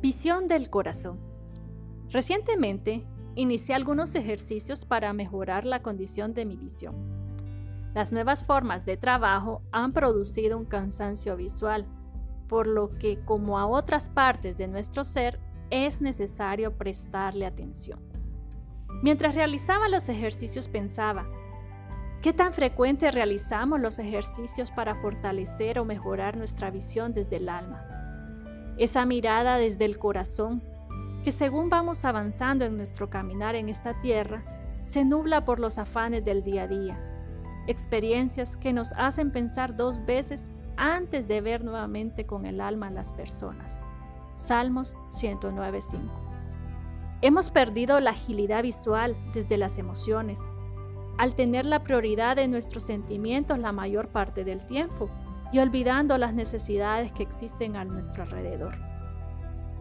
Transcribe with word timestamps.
Visión 0.00 0.48
del 0.48 0.70
corazón. 0.70 1.20
Recientemente 2.08 3.06
inicié 3.34 3.74
algunos 3.74 4.14
ejercicios 4.14 4.84
para 4.84 5.12
mejorar 5.12 5.64
la 5.64 5.82
condición 5.82 6.32
de 6.32 6.46
mi 6.46 6.56
visión. 6.56 6.94
Las 7.94 8.12
nuevas 8.12 8.44
formas 8.44 8.84
de 8.84 8.96
trabajo 8.96 9.62
han 9.72 9.92
producido 9.92 10.56
un 10.56 10.64
cansancio 10.64 11.36
visual, 11.36 11.86
por 12.48 12.66
lo 12.66 12.90
que 12.90 13.20
como 13.24 13.58
a 13.58 13.66
otras 13.66 14.08
partes 14.08 14.56
de 14.56 14.68
nuestro 14.68 15.04
ser 15.04 15.40
es 15.70 16.02
necesario 16.02 16.76
prestarle 16.76 17.46
atención. 17.46 18.00
Mientras 19.02 19.34
realizaba 19.34 19.88
los 19.88 20.08
ejercicios 20.08 20.68
pensaba, 20.68 21.26
¿qué 22.22 22.32
tan 22.32 22.52
frecuente 22.52 23.10
realizamos 23.10 23.80
los 23.80 23.98
ejercicios 23.98 24.70
para 24.70 24.94
fortalecer 24.94 25.78
o 25.78 25.84
mejorar 25.84 26.36
nuestra 26.36 26.70
visión 26.70 27.12
desde 27.12 27.36
el 27.36 27.48
alma? 27.48 27.86
Esa 28.76 29.06
mirada 29.06 29.56
desde 29.56 29.84
el 29.84 29.98
corazón 29.98 30.62
que 31.24 31.32
según 31.32 31.68
vamos 31.68 32.04
avanzando 32.04 32.64
en 32.64 32.76
nuestro 32.76 33.10
caminar 33.10 33.54
en 33.54 33.68
esta 33.68 34.00
tierra, 34.00 34.42
se 34.80 35.04
nubla 35.04 35.44
por 35.44 35.60
los 35.60 35.78
afanes 35.78 36.24
del 36.24 36.42
día 36.42 36.62
a 36.62 36.68
día, 36.68 36.98
experiencias 37.66 38.56
que 38.56 38.72
nos 38.72 38.94
hacen 38.94 39.30
pensar 39.30 39.76
dos 39.76 40.04
veces 40.06 40.48
antes 40.76 41.28
de 41.28 41.42
ver 41.42 41.62
nuevamente 41.62 42.24
con 42.24 42.46
el 42.46 42.60
alma 42.60 42.88
a 42.88 42.90
las 42.90 43.12
personas. 43.12 43.80
Salmos 44.34 44.96
109.5. 45.10 46.00
Hemos 47.20 47.50
perdido 47.50 48.00
la 48.00 48.12
agilidad 48.12 48.62
visual 48.62 49.14
desde 49.34 49.58
las 49.58 49.76
emociones, 49.76 50.50
al 51.20 51.34
tener 51.34 51.66
la 51.66 51.82
prioridad 51.82 52.36
de 52.36 52.48
nuestros 52.48 52.82
sentimientos 52.82 53.58
la 53.58 53.72
mayor 53.72 54.08
parte 54.08 54.42
del 54.42 54.64
tiempo 54.64 55.10
y 55.52 55.58
olvidando 55.58 56.16
las 56.16 56.32
necesidades 56.32 57.12
que 57.12 57.22
existen 57.22 57.76
a 57.76 57.84
nuestro 57.84 58.22
alrededor. 58.22 58.78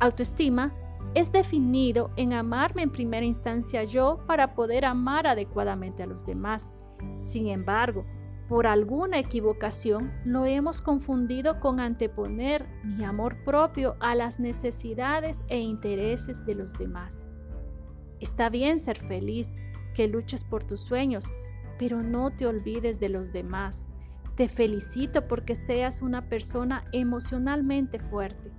Autoestima 0.00 0.74
es 1.14 1.30
definido 1.30 2.10
en 2.16 2.32
amarme 2.32 2.82
en 2.82 2.90
primera 2.90 3.24
instancia 3.24 3.84
yo 3.84 4.24
para 4.26 4.56
poder 4.56 4.84
amar 4.84 5.28
adecuadamente 5.28 6.02
a 6.02 6.06
los 6.06 6.26
demás. 6.26 6.72
Sin 7.16 7.46
embargo, 7.46 8.04
por 8.48 8.66
alguna 8.66 9.20
equivocación 9.20 10.12
lo 10.24 10.46
hemos 10.46 10.82
confundido 10.82 11.60
con 11.60 11.78
anteponer 11.78 12.66
mi 12.82 13.04
amor 13.04 13.44
propio 13.44 13.94
a 14.00 14.16
las 14.16 14.40
necesidades 14.40 15.44
e 15.46 15.60
intereses 15.60 16.44
de 16.44 16.56
los 16.56 16.72
demás. 16.72 17.28
Está 18.18 18.50
bien 18.50 18.80
ser 18.80 18.98
feliz, 18.98 19.56
que 19.94 20.08
luches 20.08 20.44
por 20.44 20.64
tus 20.64 20.80
sueños, 20.80 21.32
pero 21.78 22.02
no 22.02 22.30
te 22.30 22.46
olvides 22.46 23.00
de 23.00 23.08
los 23.08 23.32
demás. 23.32 23.88
Te 24.36 24.48
felicito 24.48 25.26
porque 25.26 25.54
seas 25.54 26.02
una 26.02 26.28
persona 26.28 26.84
emocionalmente 26.92 27.98
fuerte. 27.98 28.50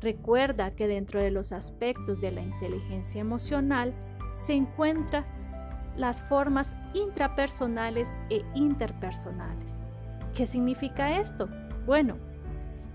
Recuerda 0.00 0.74
que 0.74 0.86
dentro 0.86 1.20
de 1.20 1.30
los 1.30 1.52
aspectos 1.52 2.20
de 2.20 2.32
la 2.32 2.42
inteligencia 2.42 3.20
emocional 3.20 3.94
se 4.32 4.54
encuentran 4.54 5.24
las 5.96 6.20
formas 6.20 6.76
intrapersonales 6.94 8.18
e 8.30 8.44
interpersonales. 8.54 9.80
¿Qué 10.34 10.46
significa 10.46 11.18
esto? 11.18 11.48
Bueno, 11.86 12.18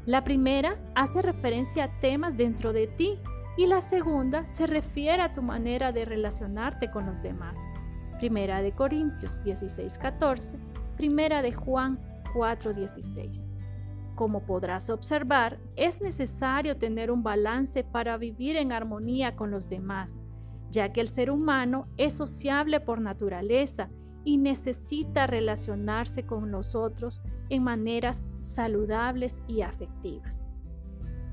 la 0.06 0.24
primera 0.24 0.78
hace 0.96 1.22
referencia 1.22 1.86
a 1.86 2.00
temas 2.00 2.38
dentro 2.38 2.74
de 2.74 2.88
ti 2.88 3.20
y 3.58 3.66
la 3.66 3.82
segunda 3.82 4.48
se 4.48 4.68
refiere 4.68 5.22
a 5.22 5.34
tu 5.34 5.42
manera 5.42 5.92
de 5.92 6.06
relacionarte 6.06 6.90
con 6.92 7.06
los 7.06 7.22
demás. 7.22 7.60
Primera 8.22 8.62
de 8.62 8.72
Corintios 8.72 9.42
16:14, 9.42 10.60
Primera 10.96 11.42
de 11.42 11.54
Juan 11.54 12.00
4:16. 12.36 13.50
Como 14.14 14.46
podrás 14.46 14.92
observar, 14.92 15.60
es 15.76 16.02
necesario 16.02 16.78
tener 16.78 17.10
un 17.10 17.24
balance 17.24 17.84
para 17.84 18.18
vivir 18.18 18.58
en 18.58 18.74
armonía 18.74 19.36
con 19.36 19.50
los 19.50 19.70
demás, 19.70 20.22
ya 20.70 20.94
que 20.94 21.02
el 21.02 21.08
ser 21.08 21.32
humano 21.32 21.88
es 21.98 22.14
sociable 22.14 22.80
por 22.80 23.02
naturaleza 23.02 23.90
y 24.24 24.38
necesita 24.38 25.26
relacionarse 25.26 26.24
con 26.24 26.52
los 26.52 26.76
otros 26.76 27.24
en 27.50 27.64
maneras 27.64 28.24
saludables 28.36 29.42
y 29.48 29.64
afectivas. 29.64 30.46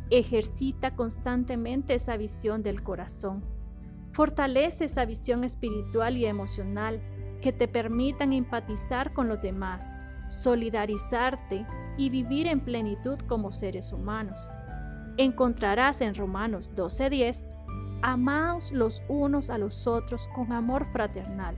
Ejercita 0.08 0.96
constantemente 0.96 1.92
esa 1.92 2.16
visión 2.16 2.62
del 2.62 2.82
corazón. 2.82 3.57
Fortalece 4.12 4.86
esa 4.86 5.04
visión 5.04 5.44
espiritual 5.44 6.16
y 6.16 6.26
emocional 6.26 7.00
que 7.40 7.52
te 7.52 7.68
permitan 7.68 8.32
empatizar 8.32 9.12
con 9.12 9.28
los 9.28 9.40
demás, 9.40 9.94
solidarizarte 10.28 11.66
y 11.96 12.10
vivir 12.10 12.46
en 12.46 12.60
plenitud 12.60 13.18
como 13.20 13.50
seres 13.50 13.92
humanos. 13.92 14.50
Encontrarás 15.16 16.00
en 16.00 16.14
Romanos 16.14 16.72
12:10, 16.74 17.48
amaos 18.02 18.72
los 18.72 19.02
unos 19.08 19.50
a 19.50 19.58
los 19.58 19.86
otros 19.86 20.28
con 20.34 20.52
amor 20.52 20.86
fraternal, 20.92 21.56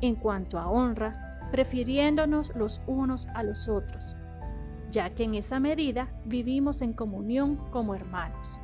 en 0.00 0.16
cuanto 0.16 0.58
a 0.58 0.68
honra, 0.68 1.12
prefiriéndonos 1.50 2.54
los 2.54 2.80
unos 2.86 3.28
a 3.28 3.42
los 3.42 3.68
otros, 3.68 4.16
ya 4.90 5.14
que 5.14 5.24
en 5.24 5.34
esa 5.34 5.60
medida 5.60 6.12
vivimos 6.24 6.82
en 6.82 6.92
comunión 6.92 7.56
como 7.70 7.94
hermanos. 7.94 8.60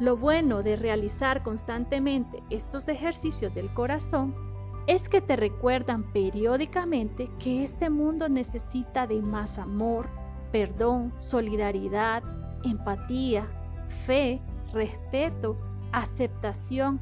Lo 0.00 0.16
bueno 0.16 0.62
de 0.62 0.74
realizar 0.74 1.42
constantemente 1.42 2.42
estos 2.50 2.88
ejercicios 2.88 3.54
del 3.54 3.72
corazón 3.72 4.34
es 4.86 5.08
que 5.08 5.20
te 5.20 5.36
recuerdan 5.36 6.12
periódicamente 6.12 7.30
que 7.38 7.62
este 7.62 7.90
mundo 7.90 8.28
necesita 8.28 9.06
de 9.06 9.22
más 9.22 9.58
amor, 9.58 10.08
perdón, 10.50 11.12
solidaridad, 11.16 12.22
empatía, 12.64 13.46
fe, 13.88 14.42
respeto, 14.72 15.56
aceptación, 15.92 17.00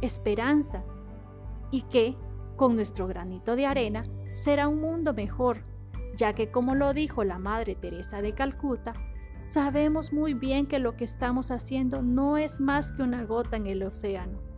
esperanza 0.00 0.82
y 1.70 1.82
que, 1.82 2.16
con 2.56 2.74
nuestro 2.74 3.06
granito 3.06 3.54
de 3.54 3.66
arena, 3.66 4.06
será 4.32 4.66
un 4.66 4.80
mundo 4.80 5.12
mejor, 5.12 5.62
ya 6.16 6.32
que 6.34 6.50
como 6.50 6.74
lo 6.74 6.94
dijo 6.94 7.22
la 7.22 7.38
Madre 7.38 7.74
Teresa 7.74 8.22
de 8.22 8.34
Calcuta, 8.34 8.94
sabemos 9.40 10.12
muy 10.12 10.34
bien 10.34 10.66
que 10.66 10.78
lo 10.78 10.96
que 10.96 11.04
estamos 11.04 11.50
haciendo 11.50 12.02
no 12.02 12.36
es 12.36 12.60
más 12.60 12.92
que 12.92 13.02
una 13.02 13.24
gota 13.24 13.56
en 13.56 13.66
el 13.66 13.82
océano 13.82 14.50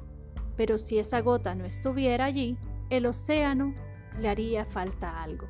pero 0.56 0.78
si 0.78 0.98
esa 0.98 1.20
gota 1.20 1.54
no 1.54 1.64
estuviera 1.64 2.24
allí, 2.24 2.58
el 2.90 3.06
océano 3.06 3.74
le 4.18 4.28
haría 4.28 4.64
falta 4.64 5.22
algo. 5.22 5.46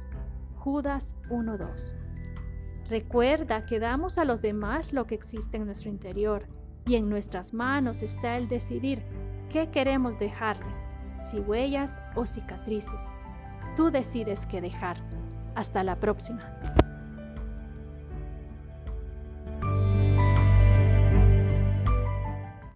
Judas 0.56 1.16
1.2. 1.28 1.96
Recuerda 2.88 3.64
que 3.64 3.80
damos 3.80 4.18
a 4.18 4.24
los 4.24 4.40
demás 4.40 4.92
lo 4.92 5.06
que 5.06 5.14
existe 5.14 5.56
en 5.56 5.66
nuestro 5.66 5.90
interior 5.90 6.46
y 6.86 6.96
en 6.96 7.08
nuestras 7.08 7.52
manos 7.52 8.02
está 8.02 8.36
el 8.36 8.48
decidir 8.48 9.02
qué 9.48 9.70
queremos 9.70 10.18
dejarles, 10.18 10.86
si 11.16 11.40
huellas 11.40 12.00
o 12.14 12.26
cicatrices. 12.26 13.12
Tú 13.76 13.90
decides 13.90 14.46
qué 14.46 14.60
dejar. 14.60 14.96
Hasta 15.54 15.84
la 15.84 16.00
próxima. 16.00 16.61